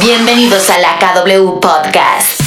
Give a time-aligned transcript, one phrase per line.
[0.00, 2.40] Bienvenidos a la KW Podcast.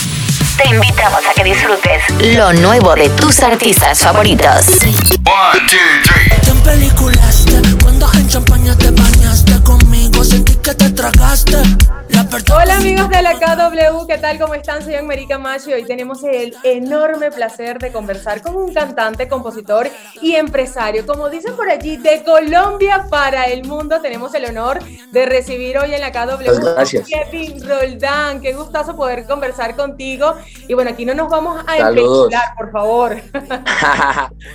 [0.57, 4.67] Te invitamos a que disfrutes lo nuevo de tus artistas favoritos.
[4.83, 6.51] One, two, three.
[6.51, 7.45] En películas,
[7.83, 10.00] cuando en champaña te bañaste conmigo, sentí
[10.61, 11.57] que te tragaste.
[12.53, 14.37] Hola amigos de la KW, ¿qué tal?
[14.37, 14.83] ¿Cómo están?
[14.83, 19.89] Soy América Macho y hoy tenemos el enorme placer de conversar con un cantante, compositor
[20.21, 21.05] y empresario.
[21.05, 24.79] Como dicen por allí, de Colombia para el mundo, tenemos el honor
[25.11, 26.43] de recibir hoy en la KW
[26.75, 27.07] Gracias.
[27.07, 28.41] Kevin Roldán.
[28.41, 30.35] Qué gustazo poder conversar contigo.
[30.67, 32.25] Y bueno, aquí no nos vamos a Saludos.
[32.25, 33.17] empezar, por favor.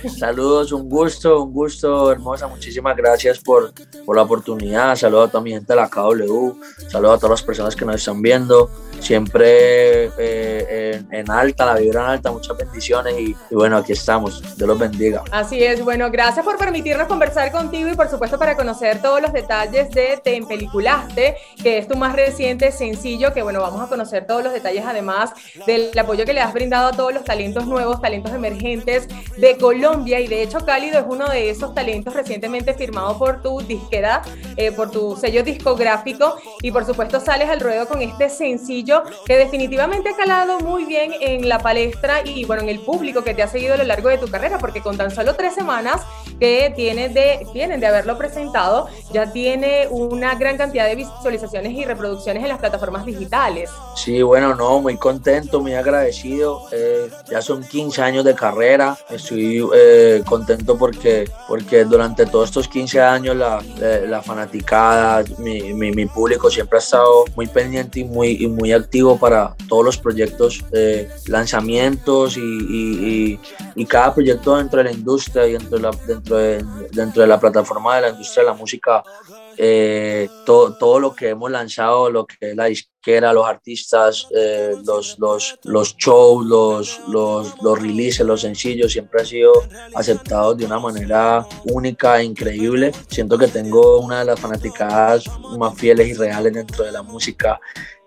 [0.17, 2.47] Saludos, un gusto, un gusto, hermosa.
[2.47, 3.73] Muchísimas gracias por,
[4.05, 4.95] por la oportunidad.
[4.95, 6.53] Saludos a toda mi gente de la KW.
[6.89, 8.69] Saludos a todas las personas que nos están viendo.
[8.99, 12.31] Siempre eh, en, en alta, la vibra en alta.
[12.31, 14.41] Muchas bendiciones y, y bueno, aquí estamos.
[14.57, 15.23] Dios los bendiga.
[15.31, 19.33] Así es, bueno, gracias por permitirnos conversar contigo y por supuesto para conocer todos los
[19.33, 24.25] detalles de Te Empeliculaste, que es tu más reciente sencillo, que bueno, vamos a conocer
[24.25, 25.31] todos los detalles además
[25.65, 30.19] del apoyo que le has brindado a todos los talentos nuevos, talentos emergentes de Colombia
[30.19, 34.21] y de hecho Cálido es uno de esos talentos recientemente firmado por tu disquera,
[34.55, 35.86] eh, por tu sello discográfico
[36.61, 41.13] y por supuesto sales al ruedo con este sencillo que definitivamente ha calado muy bien
[41.19, 44.09] en la palestra y bueno, en el público que te ha seguido a lo largo
[44.09, 46.01] de tu carrera, porque con tan solo tres semanas
[46.39, 51.85] que tienes de, tienen de haberlo presentado, ya tiene una gran cantidad de visualizaciones y
[51.85, 53.69] reproducciones en las plataformas digitales.
[53.95, 56.61] Sí, bueno, no, muy contento, muy agradecido.
[56.71, 58.97] Eh, ya son 15 años de carrera.
[59.09, 65.73] Estoy eh, contento porque, porque durante todos estos 15 años la, la, la fanaticada, mi,
[65.77, 69.85] mi, mi, público siempre ha estado muy pendiente y muy, y muy activo para todos
[69.85, 70.63] los proyectos,
[71.27, 73.39] lanzamientos y,
[73.75, 75.91] y, cada proyecto dentro de la industria y dentro de la,
[76.91, 79.03] dentro de, la plataforma de la industria de la música
[79.57, 82.67] eh, todo, todo lo que hemos lanzado, lo que es la
[83.07, 89.21] disquera, los artistas, eh, los, los, los shows, los, los, los releases, los sencillos, siempre
[89.21, 89.53] han sido
[89.95, 92.91] aceptados de una manera única e increíble.
[93.07, 95.23] Siento que tengo una de las fanaticadas
[95.57, 97.59] más fieles y reales dentro de la música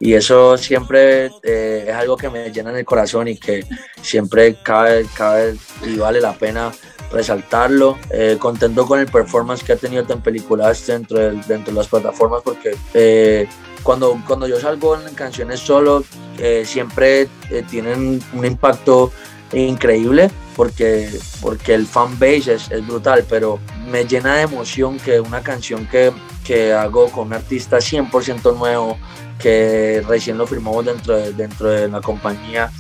[0.03, 3.67] y eso siempre eh, es algo que me llena en el corazón y que
[4.01, 6.73] siempre cabe, cabe y vale la pena
[7.13, 7.99] resaltarlo.
[8.11, 11.89] Eh, contento con el performance que ha tenido en películas dentro de, dentro de las
[11.89, 13.47] plataformas porque eh,
[13.83, 16.05] cuando, cuando yo salgo en canciones solo
[16.39, 19.13] eh, siempre eh, tienen un impacto
[19.53, 21.11] increíble porque,
[21.41, 23.59] porque el fan base es, es, brutal, pero
[23.91, 26.13] me llena de emoción que una canción que,
[26.45, 28.99] que hago con un artista 100% nuevo,
[29.39, 32.71] que recién lo firmamos dentro de, dentro de la compañía,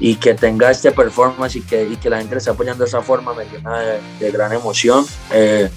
[0.00, 2.88] y que tenga este performance y que, y que la gente le esté apoyando de
[2.88, 5.04] esa forma me llena de, de gran emoción.
[5.32, 5.70] Eh,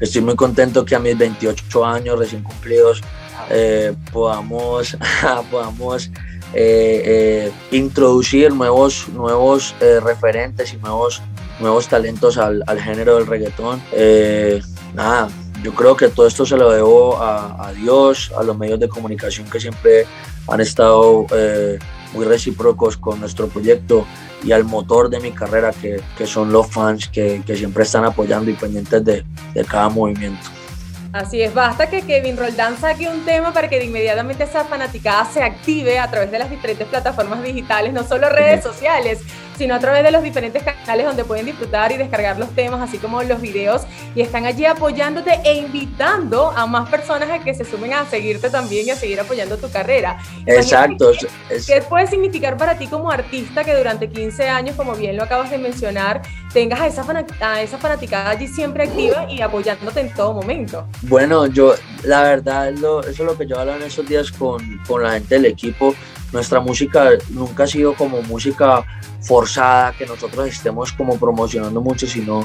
[0.00, 3.02] estoy muy contento que a mis 28 años recién cumplidos
[3.50, 4.96] eh, podamos,
[5.50, 6.10] podamos
[6.52, 11.22] eh, eh, introducir nuevos, nuevos referentes y nuevos,
[11.60, 13.82] nuevos talentos al, al género del reggaetón.
[14.94, 15.28] nada,
[15.62, 18.88] yo creo que todo esto se lo debo a, a, Dios, a los medios de
[18.88, 20.06] comunicación que siempre
[20.48, 21.26] han estado
[22.12, 24.06] muy recíprocos con nuestro proyecto
[24.42, 28.04] y al motor de mi carrera, que, que son los fans que, que, siempre están
[28.04, 30.46] apoyando y pendientes de, de cada movimiento.
[31.16, 35.24] Así es, basta que Kevin Roldán saque un tema para que de inmediatamente esa fanaticada
[35.24, 39.20] se active a través de las diferentes plataformas digitales, no solo redes sociales,
[39.56, 42.98] sino a través de los diferentes canales donde pueden disfrutar y descargar los temas, así
[42.98, 43.82] como los videos,
[44.14, 48.50] y están allí apoyándote e invitando a más personas a que se sumen a seguirte
[48.50, 50.18] también y a seguir apoyando tu carrera.
[50.46, 51.12] Exacto.
[51.48, 55.24] ¿Qué, ¿Qué puede significar para ti como artista que durante 15 años, como bien lo
[55.24, 57.04] acabas de mencionar, tengas a esa,
[57.40, 60.86] a esa fanaticada allí siempre activa y apoyándote en todo momento?
[61.02, 61.74] Bueno, yo,
[62.04, 65.12] la verdad, lo, eso es lo que yo hablo en esos días con, con la
[65.12, 65.94] gente del equipo.
[66.32, 68.84] Nuestra música nunca ha sido como música
[69.20, 72.44] forzada, que nosotros estemos como promocionando mucho, sino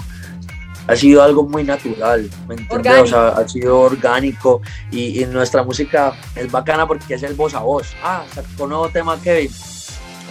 [0.87, 3.01] ha sido algo muy natural, ¿me entiendes?
[3.03, 4.61] O sea, ha sido orgánico
[4.91, 7.93] y, y, nuestra música es bacana porque es el voz a voz.
[8.03, 9.51] Ah, sacó nuevo tema Kevin.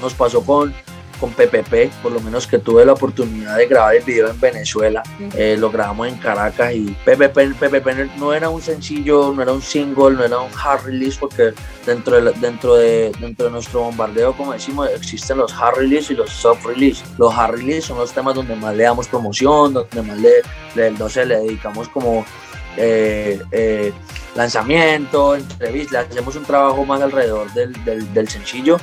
[0.00, 0.75] Nos pasó con,
[1.20, 5.02] con PPP, por lo menos que tuve la oportunidad de grabar el video en Venezuela.
[5.37, 9.61] Eh, lo grabamos en Caracas y PPP, PPP no era un sencillo, no era un
[9.61, 11.52] single, no era un hard release porque
[11.84, 16.17] dentro de, dentro de, dentro de nuestro bombardeo, como decimos, existen los hard release y
[16.17, 17.05] los soft release.
[17.19, 20.31] Los hard release son los temas donde más le damos promoción, donde más le,
[20.75, 22.25] le, no sé, le dedicamos como
[22.78, 23.93] eh, eh,
[24.34, 28.78] lanzamiento, entrevistas, hacemos un trabajo más alrededor del, del, del sencillo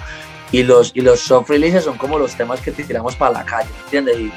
[0.52, 3.70] y los, y los soft releases son como los temas que tiramos para la calle,
[3.86, 4.18] ¿entiendes?
[4.18, 4.32] Y,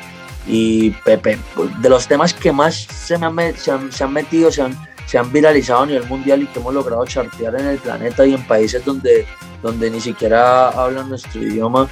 [0.47, 1.39] y Pepe,
[1.81, 4.77] de los temas que más se, me han, se, han, se han metido, se han,
[5.07, 8.35] se han viralizado a nivel mundial y que hemos logrado chartear en el planeta y
[8.35, 9.27] en países donde,
[9.63, 11.89] donde ni siquiera hablan nuestro idioma,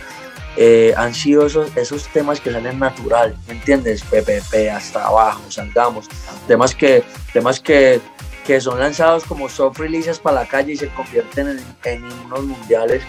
[0.57, 4.03] eh, han sido esos, esos temas que salen natural, ¿me entiendes?
[4.03, 6.09] PPP, hasta abajo, salgamos,
[6.49, 8.01] temas que, temas que,
[8.45, 12.43] que son lanzados como soft releases para la calle y se convierten en, en himnos
[12.45, 13.05] mundiales.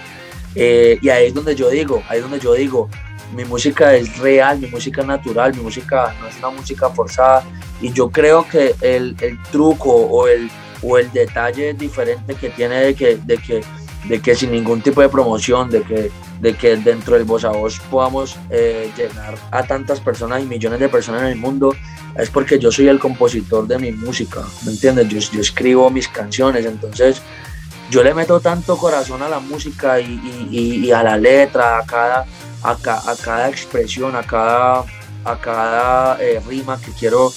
[0.55, 2.89] Eh, y ahí es donde yo digo, ahí es donde yo digo,
[3.35, 7.43] mi música es real, mi música es natural, mi música no es una música forzada.
[7.81, 10.49] Y yo creo que el, el truco o el,
[10.81, 13.61] o el detalle diferente que tiene de que, de que,
[14.07, 16.11] de que sin ningún tipo de promoción, de que,
[16.41, 20.79] de que dentro del voz a voz podamos eh, llegar a tantas personas y millones
[20.79, 21.75] de personas en el mundo,
[22.17, 25.07] es porque yo soy el compositor de mi música, ¿me entiendes?
[25.09, 27.21] Yo, yo escribo mis canciones, entonces
[27.89, 32.25] yo le meto tanto corazón a la música y, a la letra, a cada
[32.63, 34.85] a, a cada expresión, a cada,
[35.25, 37.31] a cada eh, rima que quiero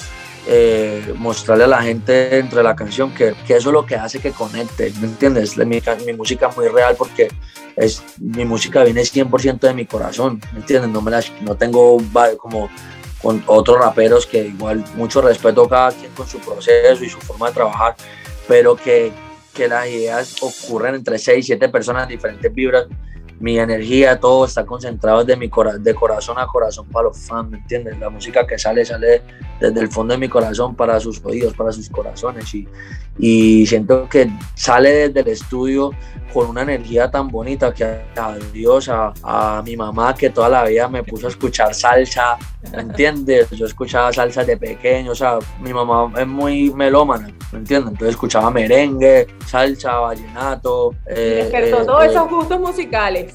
[0.47, 4.19] eh, mostrarle a la gente dentro de la canción, que, eso es lo que hace
[4.19, 5.57] que conecte, ¿me entiendes?
[5.57, 5.81] Mi,
[6.17, 7.29] música es muy real porque
[7.77, 10.91] es, mi música viene 100% de mi corazón, ¿me entiendes?
[10.91, 11.99] No, me la, no tengo
[12.39, 12.69] como
[13.23, 17.47] con otros raperos que igual mucho respeto cada quien con su proceso y su forma
[17.47, 17.95] de trabajar,
[18.49, 19.13] pero que,
[19.55, 22.87] que las ideas ocurren entre 6 y 7 personas, diferentes vibras,
[23.43, 27.51] mi energía, todo está concentrado desde mi cora de corazón a corazón para los fans,
[27.51, 27.99] ¿me entiendes?
[27.99, 29.23] La música que sale, sale
[29.61, 32.55] desde el fondo de mi corazón para sus oídos, para sus corazones.
[32.55, 32.69] Y,
[33.19, 35.91] y siento que sale desde el estudio
[36.33, 40.65] con una energía tan bonita que a Dios, a, a, mi mamá que toda la
[40.65, 42.39] vida me puso a escuchar salsa,
[42.73, 43.51] ¿me entiendes?
[43.51, 47.93] Yo escuchaba salsa de pequeño, o sea, mi mamá es muy melómana, ¿me entiendes?
[47.93, 50.95] Entonces escuchaba merengue, salsa, vallenato.
[51.07, 53.32] Eh, despertó eh, todos eh, esos gustos musicales.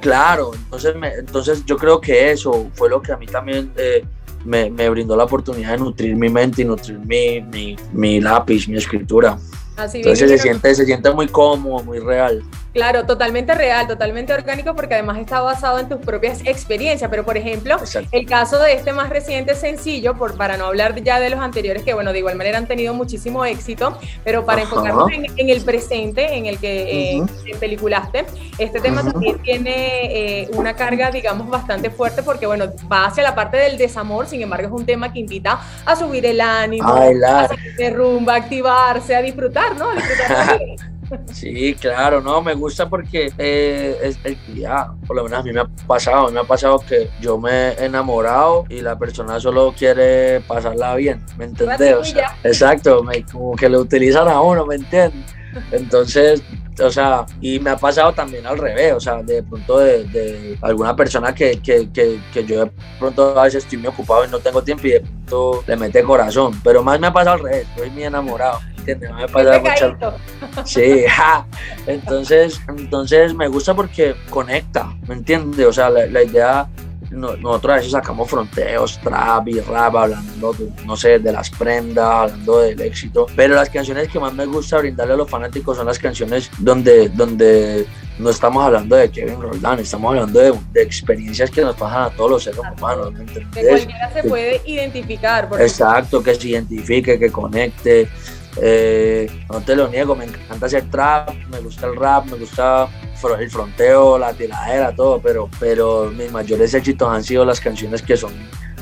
[0.00, 4.04] Claro, entonces, me, entonces yo creo que eso fue lo que a mí también eh,
[4.44, 8.68] me, me, brindó la oportunidad de nutrir mi mente y nutrir mi, mi, mi lápiz,
[8.68, 9.38] mi escritura.
[9.76, 12.42] Así Entonces se siente, se siente muy cómodo, muy real.
[12.74, 17.08] Claro, totalmente real, totalmente orgánico, porque además está basado en tus propias experiencias.
[17.08, 18.08] Pero, por ejemplo, Exacto.
[18.10, 21.84] el caso de este más reciente sencillo, por, para no hablar ya de los anteriores,
[21.84, 24.70] que bueno, de igual manera han tenido muchísimo éxito, pero para Ajá.
[24.70, 27.52] enfocarnos en, en, el presente, en el que uh -huh.
[27.52, 28.26] eh, peliculaste,
[28.58, 29.12] este tema uh -huh.
[29.12, 33.78] también tiene eh, una carga, digamos, bastante fuerte, porque bueno, va hacia la parte del
[33.78, 37.76] desamor, sin embargo, es un tema que invita a subir el ánimo, Ay, a salir
[37.76, 39.90] de rumba, a activarse, a disfrutar, ¿no?
[39.90, 40.60] A disfrutar
[41.32, 45.52] Sí, claro, no, me gusta porque eh, es, es, ya, por lo menos a mí
[45.52, 49.74] me ha pasado, me ha pasado que yo me he enamorado y la persona solo
[49.76, 51.46] quiere pasarla bien, ¿me?
[51.94, 55.34] O sea, exacto, me, como que lo utilizan a uno, ¿me entiendes?
[55.70, 56.42] Entonces,
[56.82, 60.58] o sea, y me ha pasado también al revés, o sea, de pronto de, de
[60.62, 64.28] alguna persona que, que, que, que, yo de pronto a veces estoy muy ocupado y
[64.28, 67.42] no tengo tiempo y de pronto le mete corazón, pero más me ha pasado al
[67.42, 68.58] revés, estoy muy enamorado.
[68.92, 69.10] ¿Entiendes?
[69.10, 70.14] No me pasa mucho.
[70.64, 71.46] Sí, ja.
[71.86, 75.66] entonces, entonces me gusta porque conecta, ¿me entiendes?
[75.66, 76.68] O sea, la, la idea
[77.14, 81.50] no, nosotros a veces sacamos fronteos, trap y rap, hablando, de, no sé, de las
[81.50, 85.76] prendas, hablando del éxito, pero las canciones que más me gusta brindarle a los fanáticos
[85.76, 87.86] son las canciones donde, donde
[88.18, 92.10] no estamos hablando de Kevin Roldán, estamos hablando de, de experiencias que nos pasan a
[92.10, 93.12] todos los seres humanos.
[93.12, 95.48] ¿me que cualquiera se puede identificar.
[95.58, 98.08] Exacto, que se identifique, que conecte.
[98.60, 102.88] Eh, no te lo niego, me encanta hacer trap, me gusta el rap, me gusta
[103.38, 108.16] el fronteo, la tiradera, todo, pero, pero mis mayores éxitos han sido las canciones que
[108.16, 108.32] son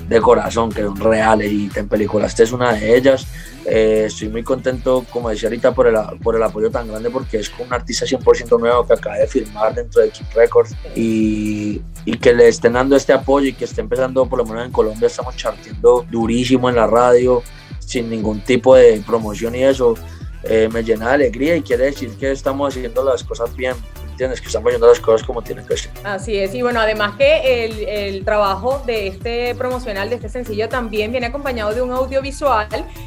[0.09, 3.27] de corazón, que son reales y Te Peliculaste es una de ellas.
[3.65, 7.39] Eh, estoy muy contento, como decía ahorita, por el, por el apoyo tan grande porque
[7.39, 12.19] es un artista 100% nuevo que acaba de firmar dentro de Keep Records y, y,
[12.19, 15.07] que le estén dando este apoyo y que esté empezando, por lo menos en Colombia,
[15.07, 17.43] estamos charteando durísimo en la radio,
[17.87, 19.95] sin ningún tipo de promoción y eso.
[20.45, 23.77] Eh, me llena de alegría y quiere decir que estamos haciendo las cosas bien,
[24.11, 24.41] ¿entiendes?
[24.41, 25.93] Que estamos haciendo las cosas como tienen que ser.
[26.03, 30.69] Así es, y bueno, además que el, el, trabajo de este promocional, de este sencillo,
[30.69, 32.67] también viene acompañado de un audiovisual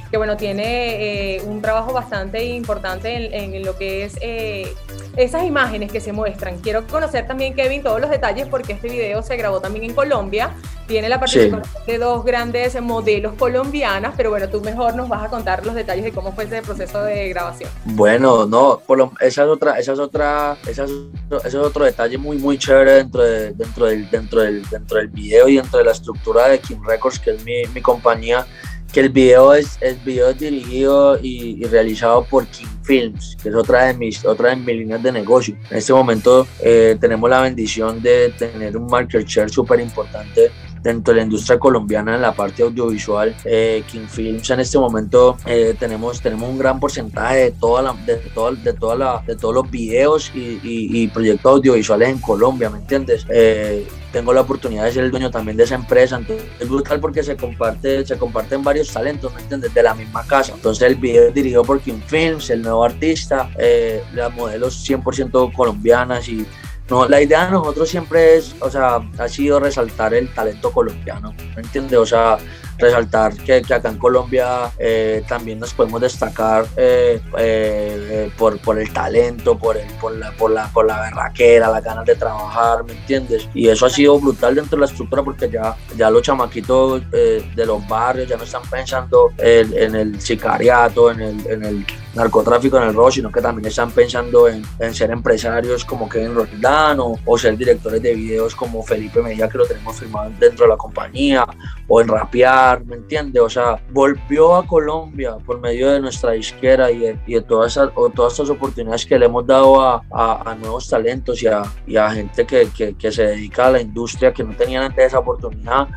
[0.10, 4.74] que, bueno, tiene eh, un trabajo bastante importante en, lo que es eh,
[5.16, 6.60] esas imágenes que se muestran.
[6.60, 10.52] Quiero conocer también, Kevin, todos los detalles porque este video se grabó también en Colombia,
[10.88, 11.92] tiene la participación sí.
[11.92, 16.06] de dos grandes modelos colombianas, pero bueno, tú mejor nos vas a contar los detalles
[16.06, 17.70] de cómo fue ese proceso de grabación.
[17.86, 20.92] Bueno, no, por lo, esa es otra, esa es otra, esa es,
[21.32, 25.08] ese es otro detalle muy, muy chévere dentro, de, dentro, del, dentro, del, dentro del
[25.08, 28.46] video y dentro de la estructura de Kim Records, que es mi, mi compañía,
[28.92, 33.56] que el video es, el video dirigido y, y, realizado por King Films, que es
[33.56, 35.56] otra de mis, otra de mis líneas de negocio.
[35.70, 40.52] En este momento eh, tenemos la bendición de tener un market share súper importante
[40.86, 43.36] dentro de la industria colombiana en la parte audiovisual.
[43.44, 47.94] Eh, King Films en este momento eh, tenemos, tenemos un gran porcentaje de, toda la,
[48.06, 52.78] de, de, toda la, de todos los videos y, y, proyectos audiovisuales en Colombia, ¿me
[52.78, 53.26] entiendes?
[53.30, 57.00] Eh, tengo la oportunidad de ser el dueño también de esa empresa, entonces es brutal
[57.00, 59.74] porque se comparte, se comparten varios talentos, ¿me entiendes?
[59.74, 60.54] De la misma casa.
[60.54, 65.52] Entonces el video es dirigido por King Films, el nuevo artista, eh, las modelos 100%
[65.52, 66.46] colombianas y
[66.90, 71.34] no, la idea de nosotros siempre es, o sea, ha sido resaltar el talento colombiano,
[71.56, 71.98] ¿me entiendes?
[71.98, 72.38] O sea,
[72.78, 78.92] resaltar que, acá en Colombia eh, también nos podemos destacar eh, eh, por, por el
[78.92, 82.94] talento, por, el, por, la, por, la, por la berraquera, las ganas de trabajar, ¿me
[82.94, 83.48] entiendes?
[83.54, 87.66] Y eso ha sido brutal dentro de la estructura porque ya, ya los chamaquitos de
[87.66, 92.84] los barrios ya no están pensando en, el sicariato, en el, en el narcotráfico, en
[92.84, 97.38] el robo, sino que también están pensando en, ser empresarios como Kevin Roldán o, o,
[97.38, 101.46] ser directores de videos como Felipe Medina, que lo tenemos firmado dentro de la compañía,
[101.88, 103.42] o en rapear ¿me entiendes?
[103.42, 107.74] O sea, volvió a Colombia por medio de nuestra disquera y de, y de todas,
[107.74, 111.96] esas, todas estas oportunidades que le hemos dado a, a, nuevos talentos y a, y
[111.98, 115.20] a gente que, que, que, se dedica a la industria que no tenían antes esa
[115.20, 115.88] oportunidad.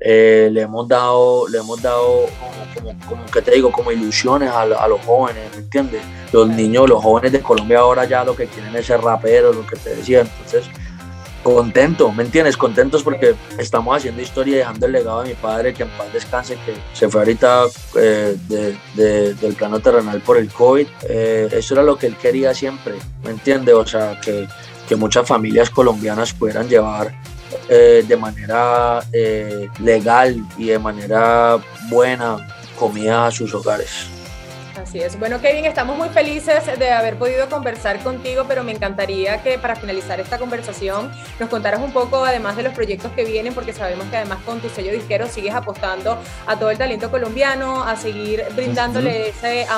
[0.00, 2.26] Eh, le hemos dado, le hemos dado
[2.74, 6.02] como, como, como, que te digo, como ilusiones a, a, los jóvenes, ¿me entiendes?
[6.32, 9.66] Los niños, los jóvenes de Colombia ahora ya lo que quieren es ser raperos, lo
[9.66, 10.20] que te decía.
[10.20, 10.66] Entonces,
[11.44, 12.56] contento, ¿me entiendes?
[12.56, 16.12] Contentos porque estamos haciendo historia y dejando el legado de mi padre, que en paz
[16.12, 20.86] descanse, que se fue ahorita eh, del plano terrenal por el COVID.
[21.08, 23.74] Eh, eso era lo que él quería siempre, ¿me entiendes?
[23.74, 24.48] O sea, que,
[24.88, 27.14] que muchas familias colombianas pudieran llevar
[27.68, 29.00] eh, de manera
[29.80, 31.58] legal y de manera
[31.88, 32.48] buena
[32.78, 34.13] comida a sus hogares.
[34.84, 35.18] Así es.
[35.18, 39.76] Bueno, Kevin, estamos muy felices de haber podido conversar contigo, pero me encantaría que para
[39.76, 41.10] finalizar esta conversación
[41.40, 44.60] nos contaras un poco, además de los proyectos que vienen, porque sabemos que además con
[44.60, 49.32] tu sello disquero sigues apostando a todo el talento colombiano, a seguir brindándole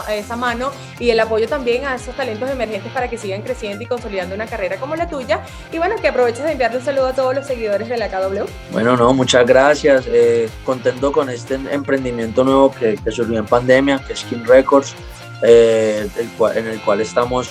[0.09, 3.87] esa mano y el apoyo también a esos talentos emergentes para que sigan creciendo y
[3.87, 5.41] consolidando una carrera como la tuya.
[5.71, 8.45] Y bueno, que aproveches de enviarle un saludo a todos los seguidores de la KW.
[8.73, 10.05] Bueno, no, muchas gracias.
[10.09, 14.96] Eh, contento con este emprendimiento nuevo que, que surgió en pandemia, que es Skin Records
[15.43, 16.09] eh,
[16.55, 17.51] en el cual estamos,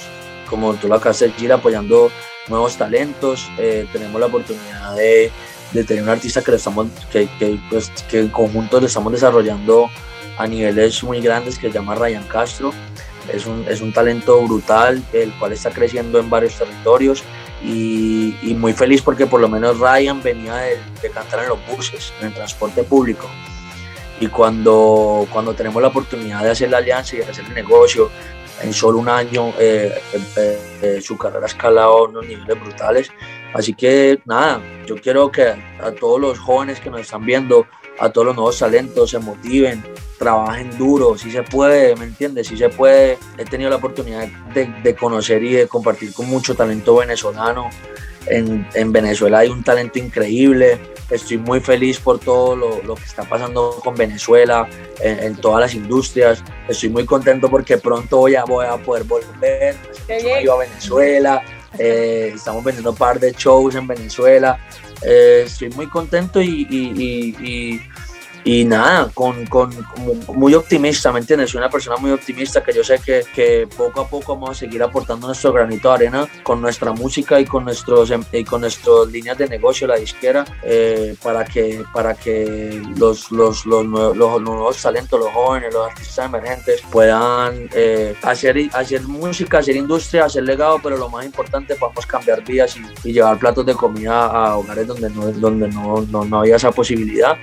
[0.50, 2.12] como tú lo acabas de apoyando
[2.48, 3.50] nuevos talentos.
[3.58, 5.32] Eh, tenemos la oportunidad de,
[5.72, 7.28] de, tener un artista que, estamos, que,
[7.70, 9.90] pues, que en conjunto lo estamos desarrollando
[10.38, 12.74] a niveles muy grandes que se llama Ryan Castro.
[13.32, 17.24] Es un, es un talento brutal, el cual está creciendo en varios territorios
[17.64, 21.60] y, y muy feliz porque por lo menos Ryan venía de, de cantar en los
[21.68, 23.28] buses, en el transporte público
[24.20, 28.10] y cuando, cuando tenemos la oportunidad de hacer la alianza y de hacer el negocio,
[28.62, 29.94] en solo un año eh,
[30.38, 33.10] eh, eh, su carrera ha escalado a unos niveles brutales.
[33.54, 37.68] Así que nada, yo quiero que a todos los jóvenes que nos están viendo,
[38.00, 39.84] a todos los nuevos talentos, se motiven,
[40.18, 42.48] trabajen duro, si se puede, ¿me entiendes?
[42.48, 43.18] Si se puede.
[43.38, 47.70] He tenido la oportunidad de, de conocer y de compartir con mucho talento venezolano.
[48.28, 50.80] En, en Venezuela hay un talento increíble
[51.10, 54.68] Estoy muy feliz por todo lo, lo que está pasando con Venezuela,
[55.00, 56.44] en, todas las industrias.
[56.68, 59.76] Estoy muy contento porque pronto voy a, voy a poder volver.
[60.10, 61.44] a Venezuela.
[61.78, 64.58] Eh, estamos vendiendo un par de shows en Venezuela.
[65.04, 67.82] Eh, estoy muy contento y, y, y y
[68.66, 69.72] nada, con, con,
[70.36, 71.50] muy optimista, ¿me entiendes?
[71.50, 74.54] Soy una persona muy optimista que yo sé que, que, poco a poco vamos a
[74.54, 78.62] seguir aportando nuestro granito de arena con nuestra música y con, nuestros, em, y con
[78.62, 84.16] nuestras líneas de negocio, la disquera, eh, para que, para que los, los, los, nuevos,
[84.16, 90.26] los, nuevos talentos, los jóvenes, los artistas emergentes puedan eh, hacer, hacer música, hacer industria,
[90.26, 94.28] hacer legado, pero lo más importante, podamos cambiar vidas y, y llevar platos de comida
[94.28, 97.36] a hogares donde no, donde no, no, no había esa posibilidad.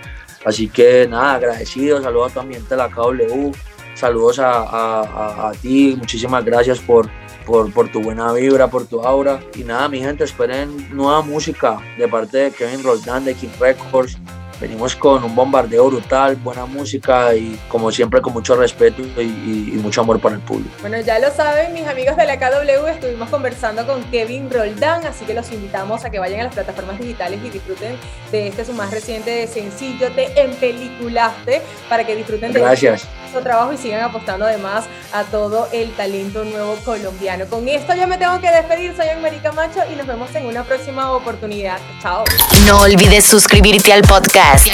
[0.44, 3.52] Así que nada, agradecido, saludos a tu ambiente de la KW,
[3.94, 7.08] saludos a, a, ti, muchísimas gracias por,
[7.46, 9.40] por, por, tu buena vibra, por tu aura.
[9.54, 14.18] Y nada, mi gente, esperen nueva música de parte de Kevin Roldán de King Records.
[14.62, 20.02] Venimos con un bombardeo brutal, buena música y como siempre con mucho respeto y, mucho
[20.02, 20.70] amor para el público.
[20.80, 25.24] Bueno, ya lo saben mis amigos de la KW, estuvimos conversando con Kevin Roldán, así
[25.24, 27.96] que los invitamos a que vayan a las plataformas digitales y disfruten
[28.30, 33.08] de este su más reciente sencillo, Te Empeliculaste, para que disfruten de Gracias.
[33.32, 37.46] Su trabajo y sigan apostando además a todo el talento nuevo colombiano.
[37.46, 40.64] Con esto yo me tengo que despedir, soy América Macho y nos vemos en una
[40.64, 41.78] próxima oportunidad.
[42.00, 42.24] Chao.
[42.66, 44.66] No olvides suscribirte al podcast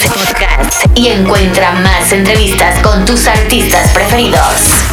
[0.95, 4.88] y encuentra más entrevistas con tus artistas preferidos.